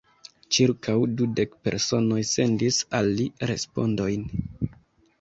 [0.55, 4.29] Ĉirkaŭ dudek personoj sendis al li respondojn.